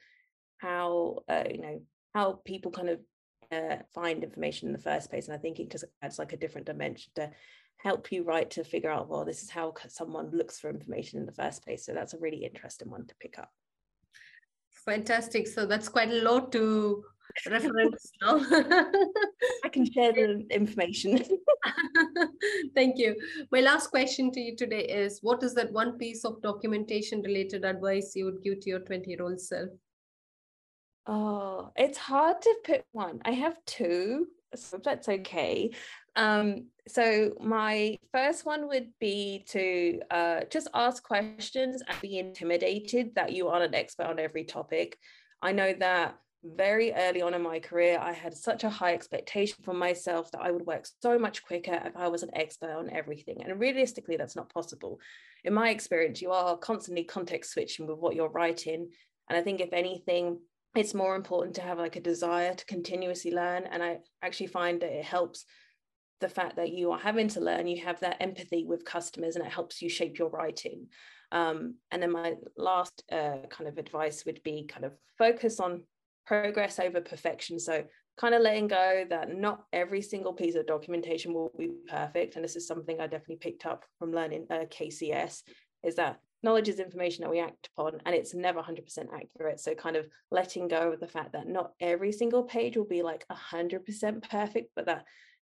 how 0.59 1.19
uh, 1.29 1.45
you 1.51 1.61
know 1.61 1.83
how 2.15 2.41
people 2.45 2.71
kind 2.71 2.89
of 2.89 3.01
uh, 3.53 3.83
find 3.95 4.25
information 4.25 4.69
in 4.69 4.73
the 4.73 4.89
first 4.91 5.11
place. 5.11 5.27
And 5.27 5.37
I 5.37 5.41
think 5.41 5.59
it 5.59 5.71
just 5.71 5.85
adds 6.03 6.19
like 6.19 6.33
a 6.33 6.39
different 6.39 6.67
dimension 6.67 7.13
to 7.17 7.31
help 7.79 8.11
you 8.11 8.25
write 8.25 8.51
to 8.53 8.65
figure 8.65 8.91
out 8.91 9.09
well 9.09 9.25
this 9.25 9.43
is 9.43 9.51
how 9.51 9.75
someone 9.89 10.31
looks 10.31 10.59
for 10.59 10.71
information 10.71 11.19
in 11.21 11.27
the 11.27 11.33
first 11.43 11.65
place. 11.65 11.85
So 11.85 11.93
that's 11.93 12.15
a 12.15 12.19
really 12.19 12.45
interesting 12.45 12.91
one 12.91 13.07
to 13.07 13.15
pick 13.21 13.39
up. 13.39 13.51
Fantastic. 14.85 15.49
So 15.49 15.67
that's 15.67 15.89
quite 15.89 16.11
a 16.11 16.23
lot 16.23 16.53
to 16.53 17.05
reference 17.51 18.13
now. 18.21 18.39
I 19.65 19.69
can 19.71 19.91
share 19.91 20.13
the 20.13 20.47
information. 20.51 21.23
Thank 22.75 22.99
you. 22.99 23.17
My 23.51 23.61
last 23.61 23.89
question 23.89 24.31
to 24.33 24.41
you 24.41 24.57
today 24.57 24.85
is 24.85 25.21
what 25.23 25.43
is 25.43 25.55
that 25.55 25.73
one 25.73 25.99
piece 25.99 26.25
of 26.25 26.43
documentation 26.43 27.23
related 27.23 27.65
advice 27.65 28.13
you 28.15 28.25
would 28.27 28.43
give 28.43 28.61
to 28.61 28.71
your 28.71 28.81
20 28.81 29.11
year 29.11 29.23
old 29.23 29.41
self? 29.41 29.71
Oh, 31.07 31.71
it's 31.77 31.99
hard 31.99 32.43
to 32.43 32.55
pick 32.65 32.85
one. 32.93 33.21
I 33.25 33.33
have 33.33 33.57
two, 33.65 34.27
so 34.55 34.81
that's 34.83 35.09
okay. 35.09 35.71
Um, 36.17 36.67
so 36.89 37.33
my 37.41 37.99
first 38.13 38.47
one 38.47 38.69
would 38.69 38.89
be 38.99 39.45
to 39.49 40.01
uh, 40.11 40.41
just 40.51 40.69
ask 40.75 41.03
questions 41.05 41.83
and 41.87 42.01
be 42.01 42.19
intimidated 42.19 43.15
that 43.15 43.33
you 43.33 43.49
aren't 43.49 43.67
an 43.67 43.75
expert 43.75 44.07
on 44.07 44.19
every 44.19 44.45
topic. 44.45 44.99
I 45.43 45.53
know 45.53 45.75
that 45.79 46.17
very 46.55 46.93
early 46.93 47.23
on 47.23 47.35
in 47.35 47.43
my 47.43 47.59
career, 47.59 47.99
I 48.01 48.13
had 48.13 48.35
such 48.35 48.65
a 48.65 48.71
high 48.71 48.95
expectation 48.95 49.57
for 49.65 49.75
myself 49.75 50.31
that 50.33 50.43
I 50.43 50.51
would 50.51 50.67
work 50.67 50.87
so 51.03 51.19
much 51.19 51.45
quicker 51.45 51.81
if 51.85 51.97
I 51.97 52.09
was 52.09 52.23
an 52.23 52.35
expert 52.35 52.71
on 52.71 52.91
everything. 52.91 53.43
And 53.43 53.59
realistically, 53.59 54.17
that's 54.17 54.37
not 54.37 54.53
possible. 54.53 55.01
In 55.45 55.55
my 55.55 55.71
experience, 55.71 56.21
you 56.21 56.31
are 56.31 56.57
constantly 56.57 57.05
context 57.05 57.53
switching 57.53 57.87
with 57.87 57.99
what 57.99 58.15
you're 58.15 58.29
writing. 58.29 58.91
And 59.29 59.39
I 59.39 59.43
think, 59.43 59.61
if 59.61 59.73
anything, 59.73 60.39
it's 60.75 60.95
more 60.95 61.17
important 61.17 61.57
to 61.57 61.63
have 61.63 61.79
like 61.79 61.97
a 61.97 62.01
desire 62.01 62.55
to 62.55 62.65
continuously 62.67 63.33
learn. 63.33 63.65
And 63.65 63.83
I 63.83 63.99
actually 64.23 64.49
find 64.49 64.81
that 64.83 64.93
it 64.93 65.05
helps 65.05 65.45
the 66.21 66.29
fact 66.29 66.57
that 66.57 66.71
you 66.71 66.93
are 66.93 66.99
having 66.99 67.29
to 67.29 67.41
learn, 67.41 67.67
you 67.67 67.85
have 67.85 68.01
that 68.01 68.17
empathy 68.21 68.65
with 68.65 68.85
customers 68.85 69.37
and 69.37 69.45
it 69.45 69.53
helps 69.53 69.83
you 69.83 69.89
shape 69.89 70.19
your 70.19 70.31
writing. 70.31 70.87
Um, 71.33 71.75
and 71.91 72.03
then 72.03 72.13
my 72.13 72.35
last 72.57 73.03
uh, 73.11 73.47
kind 73.51 73.69
of 73.69 73.79
advice 73.79 74.25
would 74.25 74.43
be 74.43 74.67
kind 74.67 74.85
of 74.85 74.93
focus 75.19 75.61
on 75.61 75.83
progress 76.27 76.79
over 76.79 77.01
perfection. 77.01 77.59
So 77.59 77.85
kind 78.19 78.35
of 78.35 78.43
letting 78.43 78.69
go 78.69 79.05
that 79.09 79.35
not 79.35 79.65
every 79.73 80.03
single 80.03 80.33
piece 80.33 80.55
of 80.55 80.67
documentation 80.67 81.33
will 81.33 81.53
be 81.59 81.71
perfect. 81.89 82.37
And 82.37 82.45
this 82.45 82.57
is 82.57 82.67
something 82.67 83.01
I 83.01 83.07
definitely 83.07 83.37
picked 83.37 83.67
up 83.67 83.85
from 83.99 84.13
learning 84.13 84.47
uh, 84.51 84.65
KCS 84.71 85.43
is 85.85 85.97
that 85.97 86.19
knowledge 86.43 86.69
is 86.69 86.81
information 86.81 87.23
that 87.23 87.31
we 87.31 87.41
act 87.41 87.69
upon 87.77 88.01
and 88.05 88.15
it's 88.15 88.35
never 88.35 88.61
100% 88.61 88.81
accurate. 89.15 89.61
So 89.61 89.75
kind 89.75 89.97
of 89.97 90.07
letting 90.31 90.69
go 90.69 90.93
of 90.93 91.01
the 91.01 91.09
fact 91.09 91.33
that 91.33 91.49
not 91.49 91.73
every 91.81 92.13
single 92.13 92.45
page 92.45 92.77
will 92.77 92.85
be 92.85 93.03
like 93.03 93.27
100% 93.29 94.31
perfect, 94.31 94.71
but 94.75 94.87
that 94.87 95.05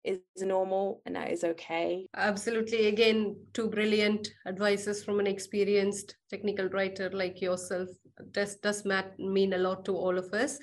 is 0.05 0.21
normal 0.39 1.03
and 1.05 1.17
that 1.17 1.31
is 1.31 1.45
okay. 1.45 2.07
Absolutely. 2.17 2.87
Again, 2.89 3.37
two 3.53 3.69
brilliant 3.69 4.31
advices 4.47 5.05
from 5.05 5.21
an 5.21 5.27
experienced 5.27 6.17
technical 6.31 6.69
writer 6.69 7.11
like 7.11 7.41
yourself. 7.41 7.89
Does 8.31 8.57
does 8.57 8.85
mean 9.19 9.53
a 9.53 9.59
lot 9.59 9.85
to 9.87 9.97
all 9.97 10.19
of 10.19 10.33
us. 10.33 10.59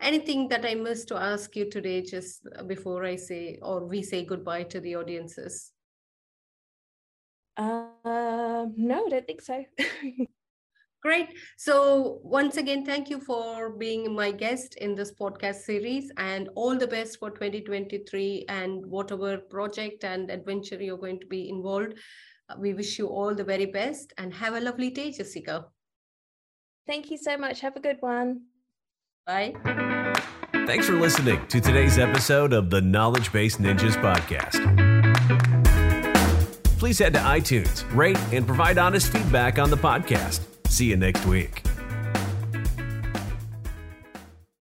Anything 0.00 0.48
that 0.48 0.64
I 0.66 0.74
missed 0.74 1.08
to 1.08 1.16
ask 1.16 1.54
you 1.54 1.70
today, 1.70 2.02
just 2.02 2.46
before 2.66 3.04
I 3.04 3.16
say 3.16 3.58
or 3.62 3.86
we 3.86 4.02
say 4.02 4.24
goodbye 4.24 4.64
to 4.64 4.80
the 4.80 4.96
audiences? 4.96 5.72
Uh, 7.56 8.66
no, 8.76 9.06
I 9.06 9.08
don't 9.10 9.26
think 9.26 9.42
so. 9.42 9.64
Great. 11.02 11.36
So, 11.56 12.20
once 12.22 12.56
again, 12.56 12.84
thank 12.84 13.10
you 13.10 13.20
for 13.20 13.70
being 13.70 14.14
my 14.14 14.30
guest 14.30 14.76
in 14.76 14.94
this 14.94 15.12
podcast 15.12 15.62
series 15.62 16.12
and 16.16 16.48
all 16.54 16.78
the 16.78 16.86
best 16.86 17.18
for 17.18 17.30
2023 17.30 18.44
and 18.48 18.86
whatever 18.86 19.38
project 19.38 20.04
and 20.04 20.30
adventure 20.30 20.80
you're 20.80 20.96
going 20.96 21.18
to 21.18 21.26
be 21.26 21.48
involved. 21.48 21.94
We 22.56 22.72
wish 22.72 23.00
you 23.00 23.08
all 23.08 23.34
the 23.34 23.42
very 23.42 23.66
best 23.66 24.12
and 24.16 24.32
have 24.32 24.54
a 24.54 24.60
lovely 24.60 24.90
day, 24.90 25.10
Jessica. 25.10 25.64
Thank 26.86 27.10
you 27.10 27.16
so 27.16 27.36
much. 27.36 27.60
Have 27.60 27.76
a 27.76 27.80
good 27.80 27.98
one. 28.00 28.42
Bye. 29.26 29.54
Thanks 30.66 30.86
for 30.86 30.94
listening 30.94 31.44
to 31.48 31.60
today's 31.60 31.98
episode 31.98 32.52
of 32.52 32.70
the 32.70 32.80
Knowledge 32.80 33.32
Base 33.32 33.56
Ninjas 33.56 33.96
podcast. 34.00 34.60
Please 36.78 36.98
head 36.98 37.14
to 37.14 37.20
iTunes, 37.20 37.84
rate, 37.94 38.18
and 38.32 38.46
provide 38.46 38.78
honest 38.78 39.12
feedback 39.12 39.58
on 39.58 39.70
the 39.70 39.76
podcast. 39.76 40.40
See 40.68 40.86
you 40.86 40.96
next 40.96 41.24
week. 41.26 41.62